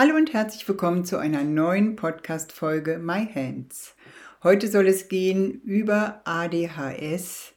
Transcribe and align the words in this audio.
Hallo 0.00 0.14
und 0.14 0.32
herzlich 0.32 0.68
willkommen 0.68 1.04
zu 1.04 1.18
einer 1.18 1.42
neuen 1.42 1.96
Podcast-Folge 1.96 2.98
My 2.98 3.26
Hands. 3.34 3.96
Heute 4.44 4.68
soll 4.68 4.86
es 4.86 5.08
gehen 5.08 5.60
über 5.62 6.20
ADHS 6.22 7.52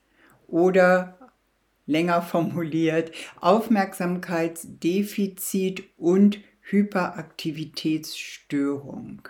oder 0.48 1.20
länger 1.85 2.23
formuliert 2.23 3.12
Aufmerksamkeitsdefizit 3.41 5.84
und 5.98 6.40
Hyperaktivitätsstörung. 6.62 9.30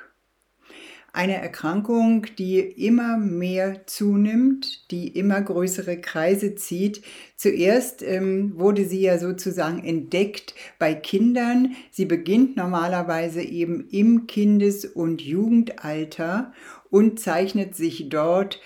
Eine 1.14 1.42
Erkrankung, 1.42 2.26
die 2.38 2.60
immer 2.60 3.18
mehr 3.18 3.86
zunimmt, 3.86 4.90
die 4.92 5.10
immer 5.10 5.42
größere 5.42 6.00
Kreise 6.00 6.56
zieht. 6.56 7.02
Zuerst 7.36 8.02
ähm, 8.02 8.58
wurde 8.58 8.86
sie 8.86 9.02
ja 9.02 9.18
sozusagen 9.18 9.84
entdeckt 9.84 10.56
bei 10.80 10.94
Kindern. 10.94 11.76
Sie 11.92 12.06
beginnt 12.06 12.56
normalerweise 12.56 13.42
eben 13.42 13.90
im 13.90 14.26
Kindes- 14.26 14.86
und 14.86 15.22
Jugendalter 15.22 16.54
und 16.90 17.20
zeichnet 17.20 17.76
sich 17.76 18.08
dort 18.08 18.62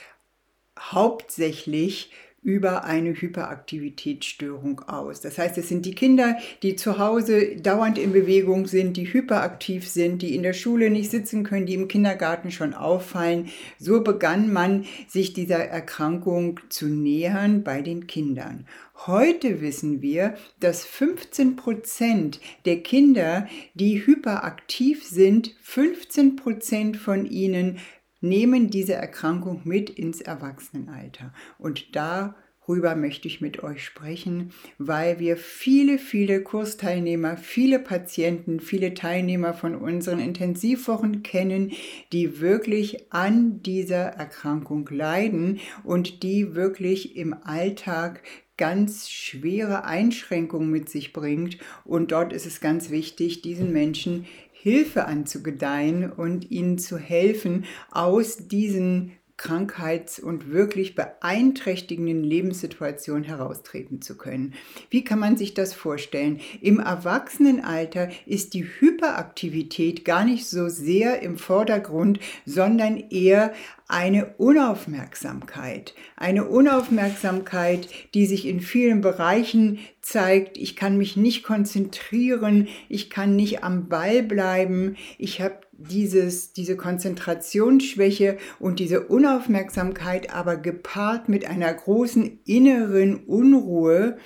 hauptsächlich 0.77 2.11
über 2.45 2.83
eine 2.83 3.09
Hyperaktivitätsstörung 3.09 4.81
aus. 4.81 5.19
Das 5.19 5.39
heißt, 5.39 5.57
es 5.57 5.67
sind 5.67 5.83
die 5.83 5.95
Kinder, 5.95 6.37
die 6.61 6.75
zu 6.75 6.99
Hause 6.99 7.55
dauernd 7.55 7.97
in 7.97 8.13
Bewegung 8.13 8.67
sind, 8.67 8.97
die 8.97 9.11
hyperaktiv 9.11 9.89
sind, 9.89 10.21
die 10.21 10.35
in 10.35 10.43
der 10.43 10.53
Schule 10.53 10.91
nicht 10.91 11.09
sitzen 11.09 11.43
können, 11.43 11.65
die 11.65 11.73
im 11.73 11.87
Kindergarten 11.87 12.51
schon 12.51 12.75
auffallen. 12.75 13.49
So 13.79 14.01
begann 14.01 14.53
man 14.53 14.85
sich 15.07 15.33
dieser 15.33 15.57
Erkrankung 15.57 16.59
zu 16.69 16.85
nähern 16.85 17.63
bei 17.63 17.81
den 17.81 18.05
Kindern. 18.05 18.67
Heute 19.07 19.59
wissen 19.59 20.03
wir, 20.03 20.35
dass 20.59 20.85
15 20.85 21.55
Prozent 21.55 22.39
der 22.65 22.83
Kinder, 22.83 23.47
die 23.73 24.05
hyperaktiv 24.05 25.03
sind, 25.03 25.55
15 25.63 26.35
Prozent 26.35 26.95
von 26.95 27.25
ihnen 27.25 27.79
nehmen 28.25 28.69
diese 28.69 28.93
Erkrankung 28.93 29.61
mit 29.63 29.89
ins 29.89 30.21
Erwachsenenalter. 30.21 31.33
Und 31.57 31.95
darüber 31.95 32.95
möchte 32.95 33.27
ich 33.27 33.41
mit 33.41 33.63
euch 33.63 33.85
sprechen, 33.85 34.51
weil 34.77 35.19
wir 35.19 35.37
viele, 35.37 35.97
viele 35.97 36.41
Kursteilnehmer, 36.41 37.37
viele 37.37 37.79
Patienten, 37.79 38.59
viele 38.59 38.93
Teilnehmer 38.93 39.53
von 39.53 39.75
unseren 39.75 40.19
Intensivwochen 40.19 41.23
kennen, 41.23 41.71
die 42.11 42.41
wirklich 42.41 43.13
an 43.13 43.61
dieser 43.61 44.05
Erkrankung 44.05 44.89
leiden 44.91 45.59
und 45.83 46.23
die 46.23 46.55
wirklich 46.55 47.15
im 47.15 47.33
Alltag 47.43 48.21
ganz 48.57 49.09
schwere 49.09 49.83
Einschränkungen 49.83 50.71
mit 50.71 50.89
sich 50.89 51.13
bringt. 51.13 51.57
Und 51.83 52.11
dort 52.11 52.31
ist 52.31 52.45
es 52.45 52.61
ganz 52.61 52.89
wichtig, 52.89 53.41
diesen 53.41 53.73
Menschen 53.73 54.25
Hilfe 54.65 55.05
anzugedeihen 55.05 56.11
und 56.11 56.49
ihnen 56.49 56.79
zu 56.79 56.97
helfen, 56.97 57.65
aus 57.91 58.47
diesen 58.47 59.11
krankheits- 59.37 60.19
und 60.19 60.51
wirklich 60.51 60.95
beeinträchtigenden 60.95 62.23
Lebenssituationen 62.23 63.25
heraustreten 63.25 64.01
zu 64.01 64.17
können. 64.17 64.53
Wie 64.89 65.03
kann 65.03 65.19
man 65.19 65.35
sich 65.35 65.53
das 65.53 65.73
vorstellen? 65.73 66.39
Im 66.61 66.79
Erwachsenenalter 66.79 68.09
ist 68.25 68.53
die 68.53 68.63
Hyperaktivität 68.63 70.05
gar 70.05 70.23
nicht 70.23 70.47
so 70.47 70.69
sehr 70.69 71.21
im 71.21 71.37
Vordergrund, 71.37 72.19
sondern 72.45 72.97
eher 73.09 73.53
eine 73.87 74.33
Unaufmerksamkeit. 74.37 75.93
Eine 76.15 76.45
Unaufmerksamkeit, 76.45 77.87
die 78.13 78.25
sich 78.25 78.47
in 78.47 78.61
vielen 78.61 79.01
Bereichen 79.01 79.79
zeigt. 80.01 80.57
Ich 80.57 80.75
kann 80.75 80.97
mich 80.97 81.17
nicht 81.17 81.43
konzentrieren, 81.43 82.67
ich 82.89 83.09
kann 83.09 83.35
nicht 83.35 83.63
am 83.63 83.89
Ball 83.89 84.23
bleiben, 84.23 84.95
ich 85.17 85.41
habe 85.41 85.59
dieses, 85.77 86.53
diese 86.53 86.77
Konzentrationsschwäche 86.77 88.37
und 88.59 88.79
diese 88.79 89.01
Unaufmerksamkeit 89.07 90.33
aber 90.33 90.57
gepaart 90.57 91.29
mit 91.29 91.45
einer 91.45 91.73
großen 91.73 92.39
inneren 92.45 93.15
Unruhe, 93.25 94.17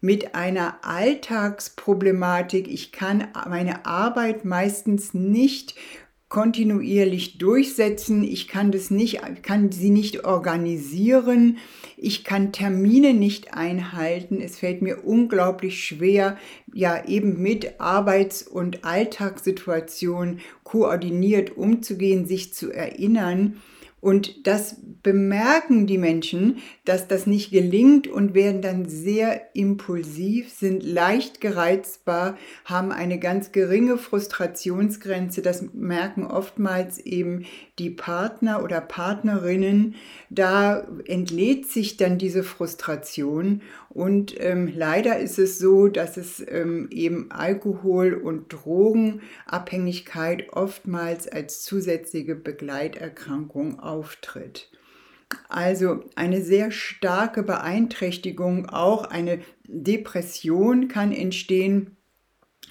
mit 0.00 0.34
einer 0.34 0.78
Alltagsproblematik. 0.82 2.68
Ich 2.68 2.92
kann 2.92 3.28
meine 3.48 3.86
Arbeit 3.86 4.44
meistens 4.44 5.14
nicht 5.14 5.74
kontinuierlich 6.28 7.38
durchsetzen. 7.38 8.22
Ich 8.22 8.48
kann 8.48 8.70
das 8.70 8.90
nicht, 8.90 9.20
kann 9.42 9.72
sie 9.72 9.90
nicht 9.90 10.24
organisieren. 10.24 11.58
Ich 11.96 12.22
kann 12.22 12.52
Termine 12.52 13.14
nicht 13.14 13.54
einhalten. 13.54 14.40
Es 14.40 14.58
fällt 14.58 14.82
mir 14.82 15.04
unglaublich 15.04 15.82
schwer, 15.84 16.36
ja 16.72 17.04
eben 17.06 17.40
mit 17.40 17.80
Arbeits- 17.80 18.42
und 18.42 18.84
Alltagssituationen 18.84 20.40
koordiniert 20.64 21.56
umzugehen, 21.56 22.26
sich 22.26 22.52
zu 22.52 22.70
erinnern. 22.70 23.56
Und 24.00 24.46
das 24.46 24.76
bemerken 25.02 25.86
die 25.86 25.98
Menschen, 25.98 26.58
dass 26.84 27.08
das 27.08 27.26
nicht 27.26 27.50
gelingt 27.50 28.06
und 28.06 28.34
werden 28.34 28.62
dann 28.62 28.88
sehr 28.88 29.54
impulsiv, 29.54 30.52
sind 30.52 30.84
leicht 30.84 31.40
gereizbar, 31.40 32.38
haben 32.64 32.92
eine 32.92 33.18
ganz 33.18 33.52
geringe 33.52 33.98
Frustrationsgrenze. 33.98 35.42
Das 35.42 35.72
merken 35.72 36.24
oftmals 36.24 36.98
eben 36.98 37.44
die 37.78 37.90
Partner 37.90 38.62
oder 38.62 38.80
Partnerinnen. 38.80 39.96
Da 40.30 40.86
entlädt 41.06 41.66
sich 41.66 41.96
dann 41.96 42.18
diese 42.18 42.44
Frustration. 42.44 43.62
Und 43.88 44.34
ähm, 44.38 44.70
leider 44.72 45.18
ist 45.18 45.38
es 45.38 45.58
so, 45.58 45.88
dass 45.88 46.16
es 46.16 46.44
ähm, 46.46 46.88
eben 46.92 47.30
Alkohol- 47.30 48.14
und 48.14 48.52
Drogenabhängigkeit 48.52 50.52
oftmals 50.52 51.26
als 51.26 51.62
zusätzliche 51.62 52.34
Begleiterkrankung 52.34 53.80
auftritt. 53.88 54.70
Also 55.48 56.04
eine 56.14 56.40
sehr 56.40 56.70
starke 56.70 57.42
Beeinträchtigung, 57.42 58.68
auch 58.68 59.04
eine 59.04 59.40
Depression 59.66 60.88
kann 60.88 61.12
entstehen 61.12 61.97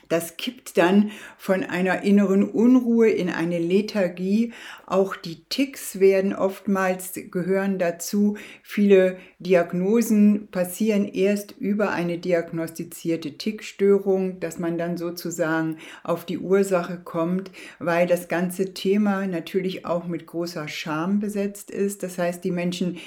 das 0.09 0.37
kippt 0.37 0.77
dann 0.77 1.11
von 1.37 1.63
einer 1.63 2.03
inneren 2.03 2.43
Unruhe 2.43 3.09
in 3.09 3.29
eine 3.29 3.59
Lethargie. 3.59 4.53
Auch 4.85 5.15
die 5.15 5.43
Ticks 5.49 5.99
werden 5.99 6.33
oftmals 6.33 7.13
gehören 7.31 7.79
dazu. 7.79 8.37
Viele 8.63 9.17
Diagnosen 9.39 10.47
passieren 10.49 11.05
erst 11.05 11.51
über 11.59 11.91
eine 11.91 12.17
diagnostizierte 12.17 13.37
Tickstörung, 13.37 14.39
dass 14.39 14.59
man 14.59 14.77
dann 14.77 14.97
sozusagen 14.97 15.77
auf 16.03 16.25
die 16.25 16.39
Ursache 16.39 16.99
kommt, 17.03 17.51
weil 17.79 18.07
das 18.07 18.27
ganze 18.27 18.73
Thema 18.73 19.27
natürlich 19.27 19.85
auch 19.85 20.07
mit 20.07 20.25
großer 20.25 20.67
Scham 20.67 21.19
besetzt 21.19 21.71
ist. 21.71 22.03
Das 22.03 22.17
heißt, 22.17 22.43
die 22.43 22.51
Menschen 22.51 22.97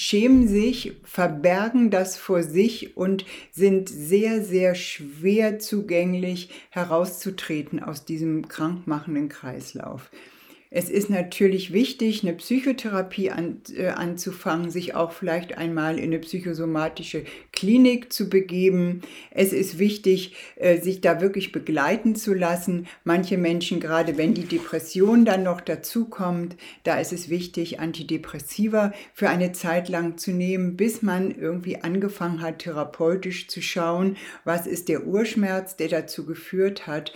schämen 0.00 0.48
sich, 0.48 0.94
verbergen 1.04 1.90
das 1.90 2.16
vor 2.16 2.42
sich 2.42 2.96
und 2.96 3.26
sind 3.52 3.90
sehr, 3.90 4.42
sehr 4.42 4.74
schwer 4.74 5.58
zugänglich 5.58 6.48
herauszutreten 6.70 7.82
aus 7.82 8.06
diesem 8.06 8.48
krankmachenden 8.48 9.28
Kreislauf. 9.28 10.10
Es 10.72 10.88
ist 10.88 11.10
natürlich 11.10 11.72
wichtig, 11.72 12.22
eine 12.22 12.32
Psychotherapie 12.32 13.32
an, 13.32 13.60
äh, 13.76 13.88
anzufangen, 13.88 14.70
sich 14.70 14.94
auch 14.94 15.10
vielleicht 15.10 15.58
einmal 15.58 15.98
in 15.98 16.04
eine 16.04 16.20
psychosomatische 16.20 17.24
Klinik 17.52 18.12
zu 18.12 18.28
begeben. 18.28 19.00
Es 19.32 19.52
ist 19.52 19.80
wichtig, 19.80 20.36
äh, 20.54 20.80
sich 20.80 21.00
da 21.00 21.20
wirklich 21.20 21.50
begleiten 21.50 22.14
zu 22.14 22.34
lassen. 22.34 22.86
Manche 23.02 23.36
Menschen, 23.36 23.80
gerade 23.80 24.16
wenn 24.16 24.32
die 24.32 24.44
Depression 24.44 25.24
dann 25.24 25.42
noch 25.42 25.60
dazukommt, 25.60 26.56
da 26.84 27.00
ist 27.00 27.12
es 27.12 27.28
wichtig, 27.28 27.80
Antidepressiva 27.80 28.92
für 29.12 29.28
eine 29.28 29.50
Zeit 29.50 29.88
lang 29.88 30.18
zu 30.18 30.30
nehmen, 30.30 30.76
bis 30.76 31.02
man 31.02 31.32
irgendwie 31.32 31.82
angefangen 31.82 32.42
hat, 32.42 32.60
therapeutisch 32.60 33.48
zu 33.48 33.60
schauen, 33.60 34.16
was 34.44 34.68
ist 34.68 34.88
der 34.88 35.04
Urschmerz, 35.04 35.74
der 35.74 35.88
dazu 35.88 36.24
geführt 36.24 36.86
hat 36.86 37.12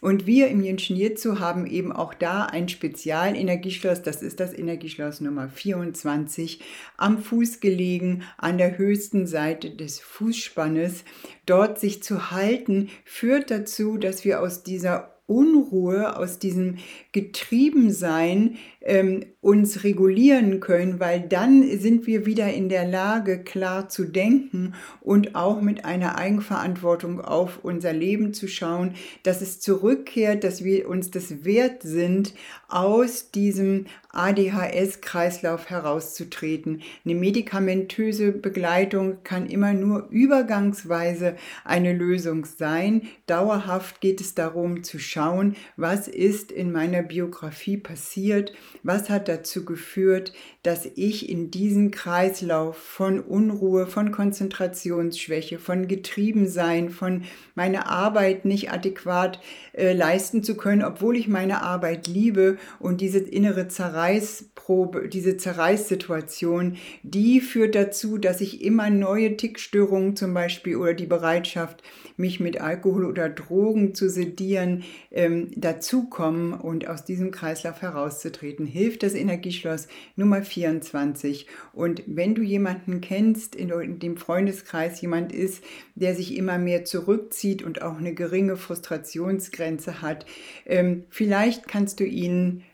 und 0.00 0.26
wir 0.26 0.48
im 0.48 0.62
Jenschen 0.62 0.96
Jitsu 0.96 1.38
haben 1.38 1.66
eben 1.66 1.92
auch 1.92 2.14
da 2.14 2.44
ein 2.46 2.68
Spezialenergieschloss, 2.68 4.02
das 4.02 4.22
ist 4.22 4.40
das 4.40 4.52
Energieschloss 4.52 5.20
Nummer 5.20 5.48
24, 5.48 6.60
am 6.96 7.18
Fuß 7.18 7.60
gelegen, 7.60 8.22
an 8.38 8.58
der 8.58 8.78
höchsten 8.78 9.26
Seite 9.26 9.70
des 9.70 10.00
Fußspannes. 10.00 11.04
Dort 11.46 11.78
sich 11.78 12.02
zu 12.02 12.30
halten, 12.30 12.88
führt 13.04 13.50
dazu, 13.50 13.96
dass 13.96 14.24
wir 14.24 14.40
aus 14.40 14.62
dieser 14.62 15.12
Unruhe, 15.26 16.16
aus 16.16 16.38
diesem 16.38 16.78
Getriebensein 17.12 18.56
ähm, 18.80 19.24
uns 19.42 19.82
regulieren 19.82 20.60
können, 20.60 21.00
weil 21.00 21.20
dann 21.20 21.64
sind 21.78 22.06
wir 22.06 22.26
wieder 22.26 22.52
in 22.52 22.68
der 22.68 22.86
Lage, 22.86 23.42
klar 23.42 23.88
zu 23.88 24.04
denken 24.04 24.74
und 25.00 25.34
auch 25.34 25.60
mit 25.60 25.84
einer 25.84 26.16
Eigenverantwortung 26.16 27.20
auf 27.20 27.58
unser 27.64 27.92
Leben 27.92 28.32
zu 28.34 28.46
schauen, 28.46 28.94
dass 29.24 29.42
es 29.42 29.58
zurückkehrt, 29.58 30.44
dass 30.44 30.62
wir 30.62 30.88
uns 30.88 31.10
das 31.10 31.44
wert 31.44 31.82
sind, 31.82 32.34
aus 32.68 33.32
diesem 33.32 33.86
ADHS-Kreislauf 34.12 35.70
herauszutreten. 35.70 36.82
Eine 37.04 37.14
medikamentöse 37.16 38.30
Begleitung 38.30 39.24
kann 39.24 39.46
immer 39.46 39.72
nur 39.72 40.06
übergangsweise 40.10 41.34
eine 41.64 41.92
Lösung 41.92 42.44
sein. 42.44 43.02
Dauerhaft 43.26 44.00
geht 44.00 44.20
es 44.20 44.34
darum 44.34 44.84
zu 44.84 45.00
schauen, 45.00 45.56
was 45.76 46.06
ist 46.06 46.52
in 46.52 46.70
meiner 46.70 47.02
Biografie 47.02 47.76
passiert, 47.76 48.52
was 48.82 49.10
hat 49.10 49.28
dazu 49.32 49.64
geführt, 49.64 50.32
dass 50.62 50.86
ich 50.94 51.28
in 51.28 51.50
diesen 51.50 51.90
Kreislauf 51.90 52.76
von 52.76 53.18
Unruhe, 53.20 53.86
von 53.86 54.12
Konzentrationsschwäche, 54.12 55.58
von 55.58 55.88
Getriebensein, 55.88 56.90
von 56.90 57.24
meiner 57.54 57.88
Arbeit 57.88 58.44
nicht 58.44 58.70
adäquat 58.70 59.40
äh, 59.72 59.92
leisten 59.92 60.42
zu 60.42 60.56
können, 60.56 60.84
obwohl 60.84 61.16
ich 61.16 61.28
meine 61.28 61.62
Arbeit 61.62 62.06
liebe 62.06 62.58
und 62.78 63.00
diese 63.00 63.18
innere 63.18 63.68
Zerreißprobe, 63.68 65.08
diese 65.08 65.36
Zerreißsituation, 65.36 66.76
die 67.02 67.40
führt 67.40 67.74
dazu, 67.74 68.18
dass 68.18 68.40
ich 68.40 68.62
immer 68.62 68.90
neue 68.90 69.36
Tickstörungen 69.36 70.14
zum 70.16 70.34
Beispiel 70.34 70.76
oder 70.76 70.94
die 70.94 71.06
Bereitschaft, 71.06 71.82
mich 72.16 72.40
mit 72.40 72.60
Alkohol 72.60 73.06
oder 73.06 73.28
Drogen 73.28 73.94
zu 73.94 74.08
sedieren, 74.08 74.84
ähm, 75.10 75.50
dazukommen 75.56 76.52
und 76.52 76.86
aus 76.86 77.04
diesem 77.04 77.30
Kreislauf 77.30 77.82
herauszutreten, 77.82 78.66
hilft 78.66 79.02
das 79.02 79.14
Energieschloss 79.22 79.88
Nummer 80.16 80.42
24. 80.42 81.46
Und 81.72 82.02
wenn 82.06 82.34
du 82.34 82.42
jemanden 82.42 83.00
kennst, 83.00 83.54
in 83.54 83.98
dem 83.98 84.16
Freundeskreis 84.18 85.00
jemand 85.00 85.32
ist, 85.32 85.64
der 85.94 86.14
sich 86.14 86.36
immer 86.36 86.58
mehr 86.58 86.84
zurückzieht 86.84 87.62
und 87.62 87.80
auch 87.80 87.96
eine 87.96 88.12
geringe 88.12 88.56
Frustrationsgrenze 88.56 90.02
hat, 90.02 90.26
ähm, 90.66 91.04
vielleicht 91.08 91.68
kannst 91.68 92.00
du 92.00 92.04
ihn 92.04 92.64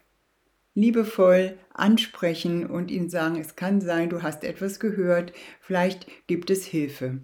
liebevoll 0.74 1.58
ansprechen 1.74 2.66
und 2.66 2.90
ihm 2.90 3.08
sagen, 3.08 3.36
es 3.40 3.56
kann 3.56 3.80
sein, 3.80 4.10
du 4.10 4.22
hast 4.22 4.44
etwas 4.44 4.78
gehört, 4.78 5.32
vielleicht 5.60 6.06
gibt 6.26 6.50
es 6.50 6.64
Hilfe. 6.64 7.18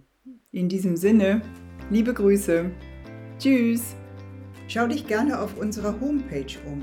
In 0.52 0.68
diesem 0.68 0.96
Sinne, 0.96 1.42
liebe 1.90 2.14
Grüße. 2.14 2.70
Tschüss. 3.38 3.96
Schau 4.66 4.86
dich 4.86 5.06
gerne 5.06 5.40
auf 5.40 5.56
unserer 5.58 6.00
Homepage 6.00 6.58
um 6.66 6.82